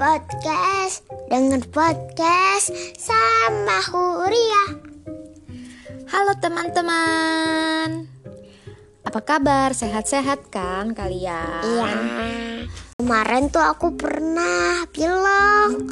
[0.00, 4.80] podcast, denger podcast sama Huria.
[6.08, 8.08] Halo teman-teman
[9.04, 9.76] Apa kabar?
[9.76, 11.60] Sehat-sehat kan kalian?
[11.60, 11.92] Iya.
[12.96, 15.84] Kemarin tuh aku pernah bilang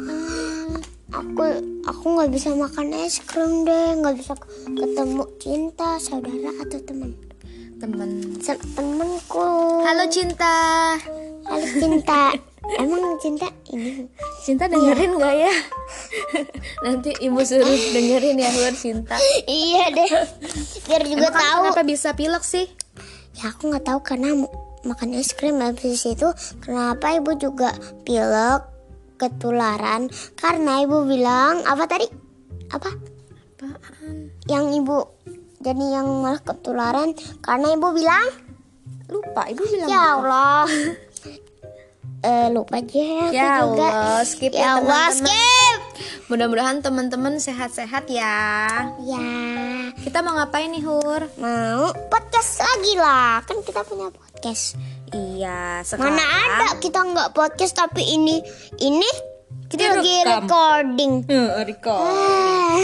[1.13, 1.45] aku
[1.85, 4.33] aku nggak bisa makan es krim deh, nggak bisa
[4.73, 7.13] ketemu cinta, saudara atau teman.
[7.77, 9.85] Temen Se- Temenku.
[9.85, 10.97] Halo Cinta
[11.45, 12.33] Halo cinta.
[12.77, 14.05] Emang cinta ini
[14.39, 15.53] Cinta dengerin gak ya?
[16.85, 20.09] Nanti ibu suruh dengerin ya Hur Cinta iya deh.
[20.85, 21.61] Biar juga Emang tahu.
[21.65, 22.69] kenapa bisa pilek sih?
[23.35, 24.35] Ya aku nggak tahu karena
[24.81, 26.27] makan es krim habis itu
[26.59, 28.63] kenapa ibu juga pilek
[29.15, 32.07] ketularan karena ibu bilang apa tadi
[32.69, 32.87] apa
[33.59, 34.31] Apaan?
[34.47, 35.03] yang ibu
[35.59, 38.27] jadi yang malah ketularan karena ibu bilang
[39.09, 40.15] Lupa, ibu bilang ya.
[40.15, 40.63] Allah
[42.19, 43.87] eh lupa aja ya aku Ya juga.
[43.87, 45.17] Allah, skip ya ya Allah teman-teman.
[45.17, 45.79] skip.
[46.27, 48.67] Mudah-mudahan teman-teman sehat-sehat ya.
[49.01, 49.27] Ya.
[49.95, 51.25] Kita mau ngapain nih Hur?
[51.35, 53.41] mau podcast lagi lah.
[53.41, 54.75] Kan kita punya podcast.
[55.09, 58.43] Iya, sekarang Mana ada kita nggak podcast tapi ini
[58.77, 59.09] ini
[59.67, 60.43] kita lagi Direkam.
[60.43, 61.13] recording.
[61.25, 62.03] Eh, record.
[62.03, 62.77] Ah,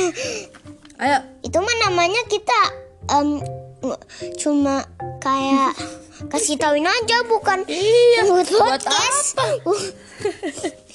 [0.97, 2.59] Ayo, itu mah namanya kita
[3.05, 4.01] nge-
[4.35, 4.81] cuma
[5.19, 5.75] kayak
[6.31, 7.63] kasih tauin aja bukan?
[7.67, 9.37] Iya, buat buat podcast.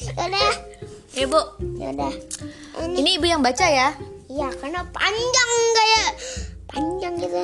[0.17, 0.53] Yaudah,
[1.11, 1.41] Ibu
[1.83, 2.13] yaudah.
[2.87, 3.91] Ini Ini ibu yang baca ya?
[4.31, 6.11] Ya karena panjang kayak
[6.71, 7.43] panjang gitu.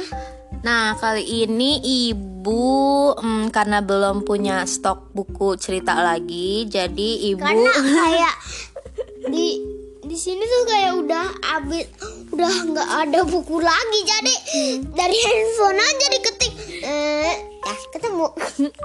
[0.63, 7.75] Nah, kali ini ibu mm, karena belum punya stok buku cerita lagi, jadi ibu Karena
[8.07, 8.35] kayak
[9.27, 9.59] di
[10.07, 11.27] di sini tuh kayak udah
[11.59, 11.85] abis
[12.31, 14.35] udah nggak ada buku lagi jadi
[14.95, 16.55] dari handphone aja diketik.
[16.87, 17.35] Eh
[17.67, 18.31] ya ketemu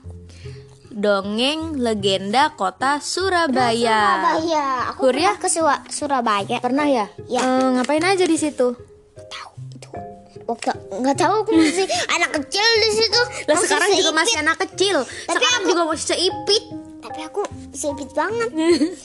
[0.95, 3.75] Dongeng legenda kota Surabaya.
[3.75, 5.35] Surabaya aku ya?
[5.35, 5.49] pernah ke
[5.91, 7.07] Surabaya Pernah ya?
[7.27, 7.43] Ya.
[7.43, 8.90] Eh, ngapain aja di situ?
[10.51, 14.19] Oke, nggak tahu aku masih anak kecil di situ Lah Masih sekarang juga seipit.
[14.19, 14.97] masih anak kecil.
[15.01, 16.65] Tapi sekarang aku- juga masih seipit.
[17.01, 17.41] tapi aku
[17.73, 18.51] sipit banget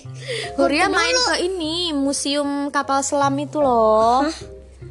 [0.58, 4.26] Huria main ke ini museum kapal selam itu loh.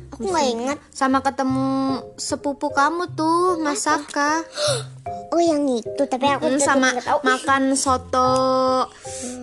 [0.09, 1.69] aku nggak ingat Sama ketemu
[2.15, 4.47] sepupu kamu tuh, Masaka.
[5.34, 6.88] oh yang itu tapi aku Mm, tetap sama
[7.21, 8.31] makan soto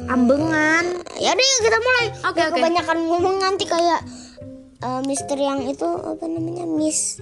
[0.08, 0.86] ambengan.
[1.16, 2.06] Ya udah kita mulai.
[2.24, 2.56] Oke, Biar oke.
[2.58, 4.00] Kebanyakan ngomong nanti kayak
[4.82, 7.22] eh, Mister yang itu apa namanya Miss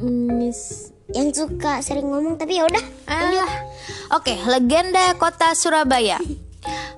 [0.00, 2.84] Miss yang suka sering ngomong tapi ya udah.
[3.06, 3.50] Alah.
[4.18, 6.18] Oke, legenda kota Surabaya.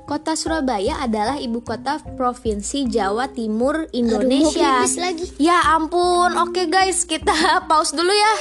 [0.09, 4.81] Kota Surabaya adalah ibu kota provinsi Jawa Timur Indonesia.
[4.81, 5.27] pipis lagi.
[5.37, 6.33] Ya ampun.
[6.41, 7.37] Oke guys, kita
[7.69, 8.33] pause dulu ya.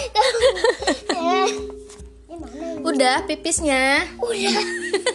[2.88, 4.08] Udah pipisnya.
[4.24, 4.58] Udah.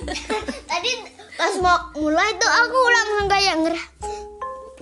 [0.70, 0.92] Tadi
[1.40, 3.84] pas mau mulai tuh aku langsung kayak ngerah.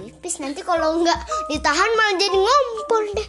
[0.01, 1.21] Pipis nanti kalau nggak
[1.53, 3.29] ditahan malah jadi ngompol deh.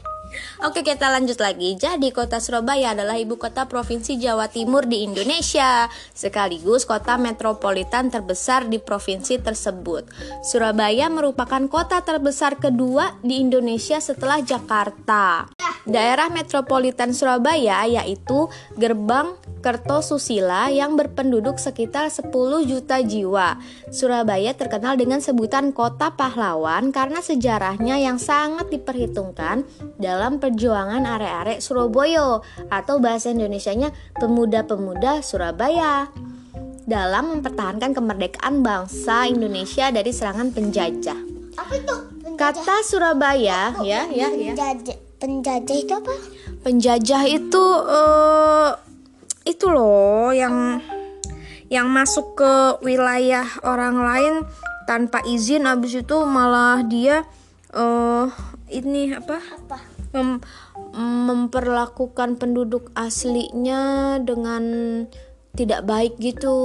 [0.63, 1.75] Oke kita lanjut lagi.
[1.75, 8.71] Jadi kota Surabaya adalah ibu kota provinsi Jawa Timur di Indonesia Sekaligus kota metropolitan terbesar
[8.71, 10.07] di provinsi tersebut.
[10.39, 15.51] Surabaya merupakan kota terbesar kedua di Indonesia setelah Jakarta
[15.89, 18.45] Daerah metropolitan Surabaya yaitu
[18.77, 22.33] Gerbang Kertosusila yang berpenduduk sekitar 10
[22.65, 23.61] juta jiwa
[23.93, 29.65] Surabaya terkenal dengan sebutan kota pahlawan karena sejarahnya yang sangat diperhitungkan
[30.01, 36.09] dalam perjuangan arek-arek Surabaya atau bahasa Indonesianya pemuda-pemuda Surabaya
[36.85, 41.19] dalam mempertahankan kemerdekaan bangsa Indonesia dari serangan penjajah.
[41.57, 41.95] Apa itu?
[42.35, 44.53] Kata Surabaya, ya, ya, ya.
[44.57, 46.15] Penjajah, penjajah itu apa?
[46.65, 48.69] Penjajah itu eh,
[49.45, 50.81] itu loh yang
[51.71, 54.33] yang masuk ke wilayah orang lain
[54.89, 57.23] tanpa izin abis itu malah dia
[57.71, 58.27] eh
[58.73, 59.79] ini apa Apa?
[60.11, 60.43] mem-
[60.91, 64.63] memperlakukan penduduk aslinya dengan
[65.51, 66.55] tidak baik gitu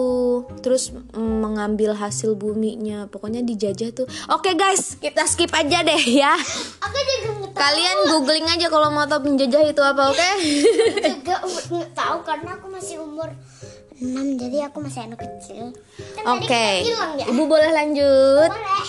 [0.61, 6.39] terus mm, mengambil hasil buminya pokoknya dijajah tuh oke guys kita skip aja deh ya
[6.81, 7.57] Aku juga tahu.
[7.57, 10.31] kalian googling aja kalau mau tahu penjajah itu apa oke
[11.03, 13.29] juga nggak tahu karena aku masih umur
[13.97, 15.73] 6 jadi aku masih anak kecil.
[16.13, 17.25] Kan oke bilang ya.
[17.27, 18.85] ibu boleh lanjut Boleh.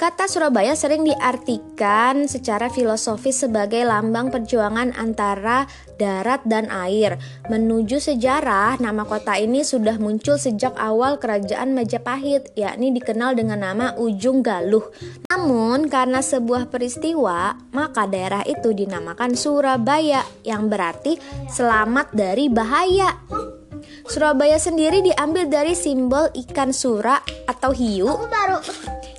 [0.00, 5.68] Kata Surabaya sering diartikan secara filosofis sebagai lambang perjuangan antara
[6.00, 7.20] darat dan air.
[7.52, 13.92] Menuju sejarah, nama kota ini sudah muncul sejak awal kerajaan Majapahit, yakni dikenal dengan nama
[14.00, 14.88] Ujung Galuh.
[15.28, 21.20] Namun, karena sebuah peristiwa, maka daerah itu dinamakan Surabaya, yang berarti
[21.52, 23.20] selamat dari bahaya.
[24.10, 28.58] Surabaya sendiri diambil dari simbol ikan sura atau hiu Aku baru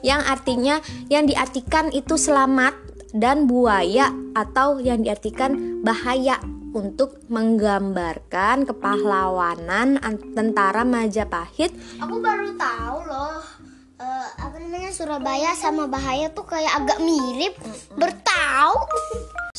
[0.04, 2.76] yang artinya yang diartikan itu selamat
[3.16, 12.98] dan buaya atau yang diartikan bahaya untuk menggambarkan kepahlawanan an- tentara Majapahit aku baru tahu
[13.08, 13.40] loh.
[14.02, 17.54] Eh, apa namanya Surabaya sama bahaya tuh kayak agak mirip.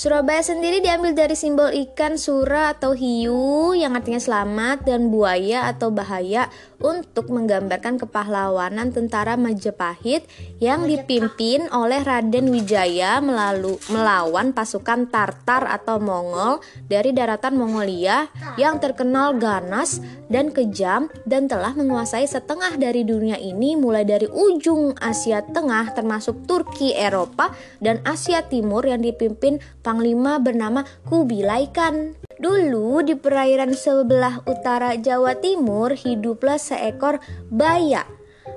[0.02, 5.94] Surabaya sendiri diambil dari simbol ikan sura atau hiu yang artinya selamat dan buaya atau
[5.94, 6.50] bahaya
[6.82, 10.26] untuk menggambarkan kepahlawanan tentara Majapahit
[10.58, 16.58] yang dipimpin oleh Raden Wijaya melalu, melawan pasukan Tartar atau Mongol
[16.90, 18.26] dari daratan Mongolia
[18.58, 24.98] yang terkenal ganas dan kejam dan telah menguasai setengah dari dunia ini mulai dari ujung
[24.98, 32.14] Asia Tengah termasuk Turki, Eropa, dan Asia Timur yang dipimpin Panglima bernama Kubilai Khan.
[32.38, 38.02] Dulu di perairan sebelah utara Jawa Timur hiduplah seekor baya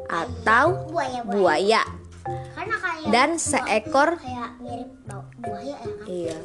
[0.10, 1.84] atau Buaya, buaya.
[3.14, 6.08] dan seekor kayak mirip bau buaya ya kan.
[6.10, 6.38] Iya.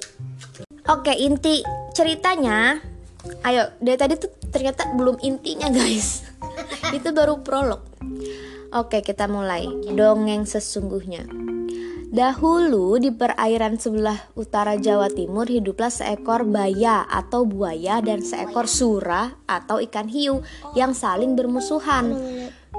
[0.89, 1.65] Oke, inti
[1.97, 2.81] ceritanya
[3.45, 6.25] Ayo, dari tadi tuh ternyata belum intinya, guys.
[6.97, 7.85] Itu baru prolog.
[8.73, 9.69] Oke, kita mulai.
[9.93, 11.29] Dongeng sesungguhnya.
[12.11, 19.39] Dahulu di perairan sebelah utara Jawa Timur hiduplah seekor baya atau buaya dan seekor sura
[19.47, 20.43] atau ikan hiu
[20.75, 22.11] yang saling bermusuhan.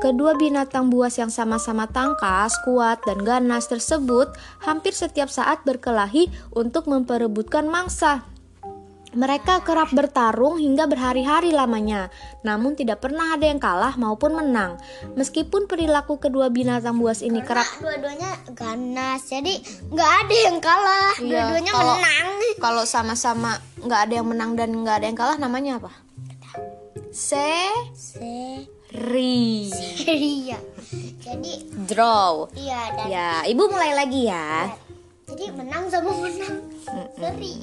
[0.04, 4.36] Kedua binatang buas yang sama-sama tangkas, kuat, dan ganas tersebut
[4.68, 8.27] hampir setiap saat berkelahi untuk memperebutkan mangsa.
[9.12, 12.08] Mereka kerap bertarung hingga berhari-hari lamanya,
[12.42, 14.80] namun tidak pernah ada yang kalah maupun menang.
[15.13, 19.60] Meskipun perilaku kedua binatang buas ini kerap dua-duanya ganas, jadi
[19.92, 21.12] nggak ada yang kalah.
[21.19, 22.28] Iya, Dua-duanya kalau- menang.
[22.58, 25.92] Kalau sama-sama nggak ada yang menang dan nggak ada yang kalah, namanya apa?
[27.12, 28.72] Seri.
[30.02, 30.60] Iya.
[31.22, 31.54] Jadi
[31.86, 32.52] Draw.
[32.54, 34.72] iya dan Ya, ibu mulai lagi ya.
[35.25, 36.63] jadi menang sama menang.
[37.16, 37.60] Seri.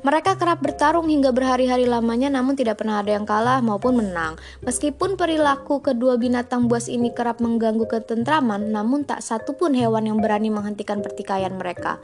[0.00, 4.36] Mereka kerap bertarung hingga berhari-hari lamanya namun tidak pernah ada yang kalah maupun menang.
[4.62, 10.18] Meskipun perilaku kedua binatang buas ini kerap mengganggu ketentraman, namun tak satu pun hewan yang
[10.18, 11.98] berani menghentikan pertikaian mereka.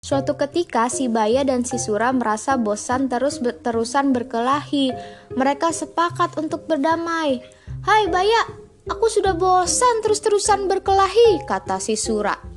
[0.00, 4.92] Suatu ketika si Baya dan si Sura merasa bosan terus terusan berkelahi.
[5.36, 7.44] Mereka sepakat untuk berdamai.
[7.84, 8.48] "Hai Baya,
[8.88, 12.51] aku sudah bosan terus-terusan berkelahi," kata si Sura.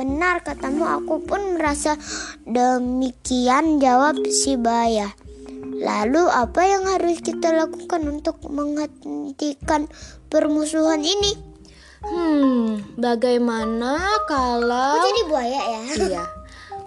[0.00, 1.92] Benar katamu, aku pun merasa
[2.48, 5.12] demikian jawab si Baya.
[5.76, 9.92] Lalu apa yang harus kita lakukan untuk menghentikan
[10.32, 11.36] permusuhan ini?
[12.00, 15.82] Hmm, bagaimana kalau Jadi buaya ya?
[16.00, 16.24] Iya.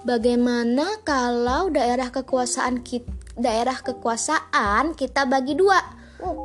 [0.09, 5.77] Bagaimana kalau daerah kekuasaan kita, daerah kekuasaan kita bagi dua?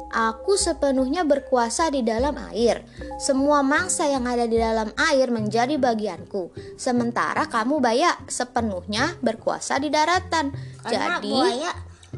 [0.09, 2.83] Aku sepenuhnya berkuasa di dalam air.
[3.23, 6.51] Semua mangsa yang ada di dalam air menjadi bagianku.
[6.75, 10.51] Sementara kamu Baya sepenuhnya berkuasa di daratan.
[10.83, 11.73] karena Jadi buaya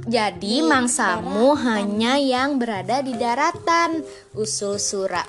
[0.07, 4.07] jadi mangsamu hanya yang berada di daratan.
[4.39, 5.27] Usul Sura.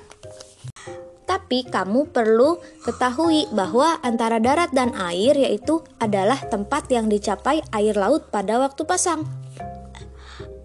[1.26, 7.96] Tapi kamu perlu ketahui bahwa antara darat dan air yaitu adalah tempat yang dicapai air
[7.96, 9.24] laut pada waktu pasang.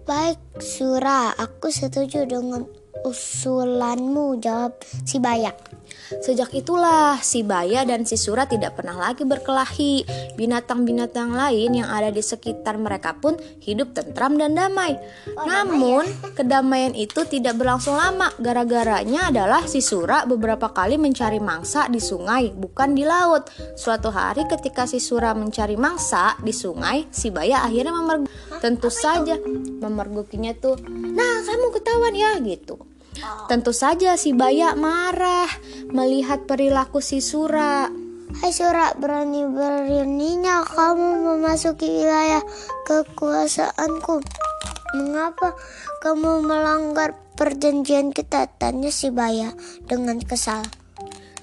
[0.07, 2.63] Baik, Sura, aku setuju dengan
[3.03, 5.51] usulanmu, jawab si Baya.
[6.23, 10.07] Sejak itulah si Baya dan si Sura tidak pernah lagi berkelahi.
[10.39, 14.95] Binatang-binatang lain yang ada di sekitar mereka pun hidup tentram dan damai.
[15.43, 18.31] Namun, kedamaian itu tidak berlangsung lama.
[18.39, 23.51] Gara-garanya adalah si Sura beberapa kali mencari mangsa di sungai, bukan di laut.
[23.75, 28.31] Suatu hari ketika si Sura mencari mangsa di sungai, si Baya akhirnya memerg
[28.63, 29.35] tentu saja
[29.83, 30.79] memergokinya tuh.
[30.87, 32.86] Nah, kamu ketahuan ya gitu.
[33.47, 35.49] Tentu saja si Baya marah
[35.89, 37.89] melihat perilaku si Sura.
[38.43, 42.43] Hai Sura, berani-beraninya kamu memasuki wilayah
[42.85, 44.19] kekuasaanku.
[44.99, 45.55] Mengapa
[46.03, 48.51] kamu melanggar perjanjian kita?
[48.59, 49.55] Tanya si Baya
[49.87, 50.63] dengan kesal.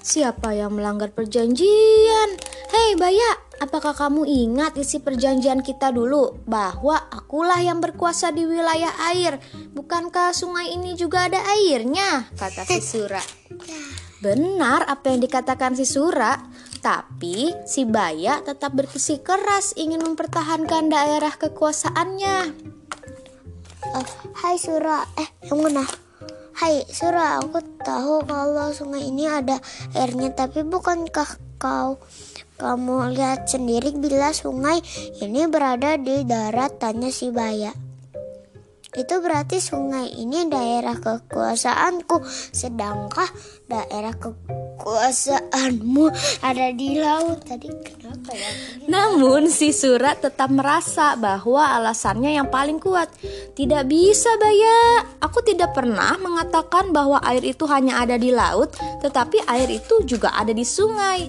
[0.05, 2.29] Siapa yang melanggar perjanjian?
[2.69, 8.91] Hei Baya, apakah kamu ingat isi perjanjian kita dulu bahwa akulah yang berkuasa di wilayah
[9.13, 9.39] air?
[9.75, 12.27] Bukankah sungai ini juga ada airnya?
[12.35, 13.23] Kata si Sura.
[14.23, 16.39] Benar apa yang dikatakan si Sura,
[16.81, 22.37] tapi si Baya tetap bersikeras ingin mempertahankan daerah kekuasaannya.
[23.85, 24.07] Uh,
[24.41, 25.85] hai Sura, eh yang mana?
[26.55, 29.61] Hai Sura, aku tahu kalau sungai ini ada
[29.93, 32.01] airnya, tapi bukankah kau
[32.55, 34.79] kamu lihat sendiri bila sungai
[35.19, 36.79] ini berada di darat?
[36.79, 37.75] Tanya si Baya.
[38.95, 42.23] Itu berarti sungai ini daerah kekuasaanku,
[42.55, 43.27] sedangkan
[43.67, 46.07] daerah kekuasaanmu
[46.39, 47.43] ada di laut.
[47.43, 48.47] Tadi kenapa ya?
[48.87, 53.11] Namun si Surat tetap merasa bahwa alasannya yang paling kuat.
[53.51, 55.03] Tidak bisa, Baya.
[55.19, 58.71] Aku tidak pernah mengatakan bahwa air itu hanya ada di laut,
[59.03, 61.27] tetapi air itu juga ada di sungai.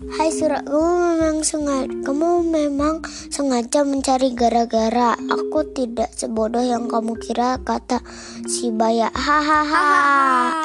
[0.00, 5.12] Hai surat, kamu memang sengaja, kamu memang sengaja mencari gara-gara.
[5.12, 8.00] Aku tidak sebodoh yang kamu kira, kata
[8.48, 9.12] si Baya.
[9.12, 9.86] Hahaha.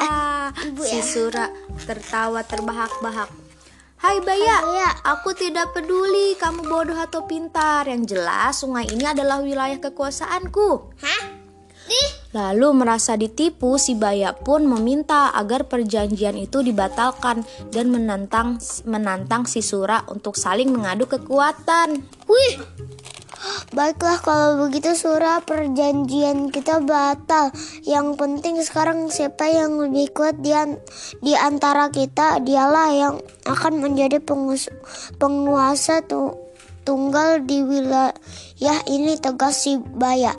[0.00, 1.04] Eh, Ibu si ya?
[1.04, 1.46] Sura
[1.84, 3.28] tertawa terbahak-bahak.
[4.00, 7.84] Hai Baya, Baya, aku tidak peduli kamu bodoh atau pintar.
[7.84, 10.96] Yang jelas sungai ini adalah wilayah kekuasaanku.
[11.04, 11.35] Hah?
[12.36, 19.64] Lalu merasa ditipu, si Baya pun meminta agar perjanjian itu dibatalkan dan menantang menantang si
[19.64, 22.04] Sura untuk saling mengadu kekuatan.
[22.28, 22.54] Wih,
[23.72, 27.50] Baiklah kalau begitu Sura perjanjian kita batal.
[27.82, 30.78] Yang penting sekarang siapa yang lebih kuat di, an
[31.22, 33.14] di antara kita dialah yang
[33.46, 34.22] akan menjadi
[35.18, 36.45] penguasa tu
[36.86, 40.30] tunggal di wilayah ini tegas si Baya.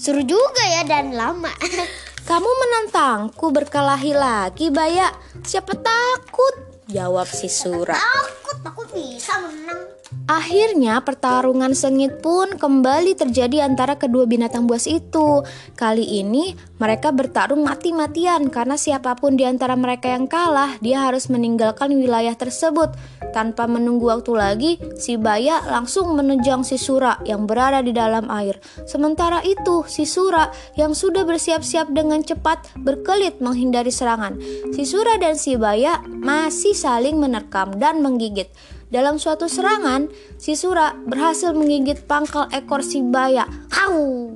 [0.00, 1.52] Seru juga ya dan lama.
[2.28, 5.12] Kamu menantangku berkelahi lagi, Baya.
[5.44, 6.54] Siapa takut?
[6.88, 7.94] Jawab si Sura.
[8.00, 9.99] Takut, aku bisa menang.
[10.26, 15.42] Akhirnya pertarungan sengit pun kembali terjadi antara kedua binatang buas itu.
[15.78, 21.30] Kali ini mereka bertarung mati-matian karena siapa pun di antara mereka yang kalah, dia harus
[21.30, 22.94] meninggalkan wilayah tersebut.
[23.30, 28.58] Tanpa menunggu waktu lagi, si Baya langsung menejang si Sura yang berada di dalam air.
[28.90, 34.38] Sementara itu, si Sura yang sudah bersiap-siap dengan cepat berkelit menghindari serangan.
[34.74, 38.50] Si Sura dan si Baya masih saling menerkam dan menggigit.
[38.90, 43.46] Dalam suatu serangan, si Sura berhasil menggigit pangkal ekor si Baya.
[43.70, 44.26] Hau!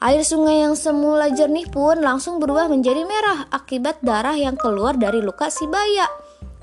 [0.00, 5.18] Air sungai yang semula jernih pun langsung berubah menjadi merah akibat darah yang keluar dari
[5.18, 6.06] luka si Baya.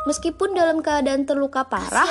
[0.08, 2.08] Meskipun dalam keadaan terluka parah,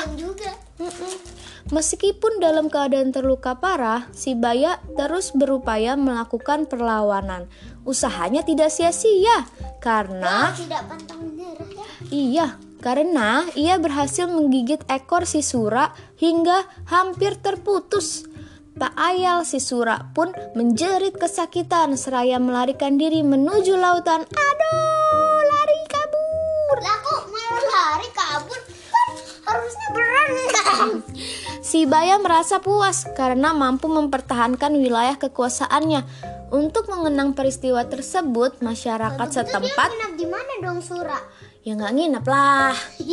[1.67, 7.51] Meskipun dalam keadaan terluka parah, si Baya terus berupaya melakukan perlawanan.
[7.83, 9.51] Usahanya tidak sia-sia
[9.83, 11.87] karena tidak pantang menyerah ya.
[12.07, 12.47] Iya,
[12.87, 15.91] karena ia berhasil menggigit ekor si Sura
[16.23, 18.31] hingga hampir terputus.
[18.79, 24.23] Tak ayal si Sura pun menjerit kesakitan seraya melarikan diri menuju lautan.
[24.23, 26.79] Aduh, lari kabur.
[26.79, 28.61] Laku malah lari kabur.
[28.71, 29.11] Kan
[29.51, 30.91] harusnya berenang.
[31.67, 36.07] Si Baya merasa puas karena mampu mempertahankan wilayah kekuasaannya.
[36.55, 39.91] Untuk mengenang peristiwa tersebut, masyarakat setempat.
[40.15, 41.19] di mana dong Sura?
[41.67, 42.71] Ya nggak nginep lah.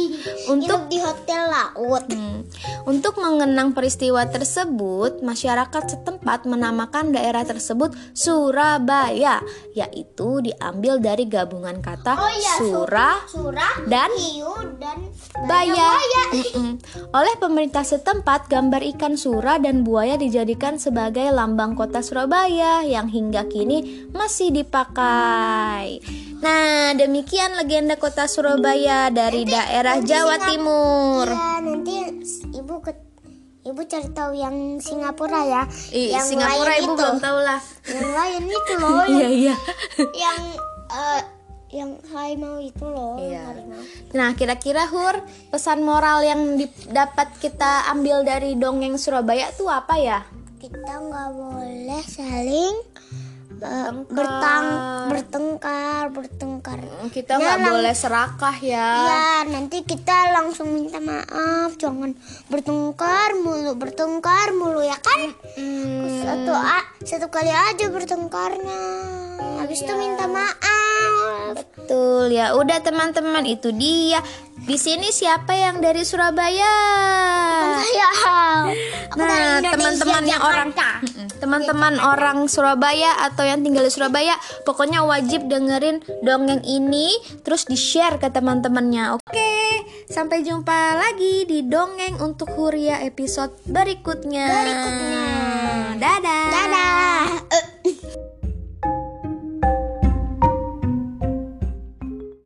[0.53, 2.05] Untuk di hotel laut.
[2.05, 2.45] Hmm,
[2.83, 9.39] untuk mengenang peristiwa tersebut masyarakat setempat menamakan daerah tersebut Surabaya
[9.71, 14.99] yaitu diambil dari gabungan kata oh, iya, Sura, Sura dan, Hiu, dan
[15.47, 15.95] Baya,
[17.17, 23.47] oleh pemerintah setempat gambar ikan Sura dan buaya dijadikan sebagai lambang kota Surabaya yang hingga
[23.47, 26.03] kini masih dipakai
[26.43, 31.27] Nah, demikian legenda kota Surabaya dari nanti, daerah nanti Jawa Singap Timur.
[31.31, 31.95] Ya, nanti
[32.51, 32.91] ibu ke
[33.63, 35.63] Ibu cari tahu yang Singapura ya.
[35.95, 36.99] I, yang Singapura ibu itu.
[36.99, 37.63] belum tahu lah.
[37.87, 39.03] Yang lain itu loh.
[39.07, 39.55] Iya iya.
[40.11, 40.41] Yang
[40.91, 41.21] uh,
[41.71, 43.15] yang harimau itu loh.
[43.23, 43.55] Iya.
[44.11, 46.59] Nah, kira-kira Hur pesan moral yang
[46.91, 50.19] dapat kita ambil dari dongeng Surabaya tuh apa ya?
[50.59, 52.75] Kita nggak boleh saling
[54.09, 54.65] bertang
[55.09, 56.79] bertengkar bertengkar.
[56.79, 58.87] Hmm, kita nggak ya, boleh serakah ya.
[59.07, 61.75] Ya nanti kita langsung minta maaf.
[61.77, 62.15] Jangan
[62.49, 65.35] bertengkar mulu bertengkar mulu ya kan?
[65.57, 66.23] Hmm.
[66.23, 66.53] satu
[67.03, 68.83] satu kali aja bertengkarnya.
[69.61, 71.55] Habis itu minta maaf.
[71.55, 72.55] Betul ya.
[72.57, 74.19] Udah teman-teman itu dia
[74.53, 76.75] di sini siapa yang dari Surabaya?
[77.81, 78.09] Saya.
[79.17, 80.69] Nah, teman-teman yang orang
[81.43, 87.11] teman-teman orang Surabaya atau yang tinggal di Surabaya, pokoknya wajib dengerin dongeng ini
[87.43, 89.19] terus di-share ke teman-temannya.
[89.19, 94.47] Oke, sampai jumpa lagi di dongeng untuk Huria episode berikutnya.
[94.47, 95.25] Berikutnya.
[95.99, 96.45] Dadah.
[96.49, 97.12] Dadah.